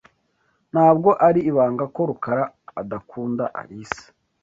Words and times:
Ntabwo 0.71 1.09
ari 1.27 1.39
ibanga 1.49 1.83
ko 1.95 2.01
Rukara 2.09 2.43
adakunda 2.81 3.43
Alice. 3.61 4.03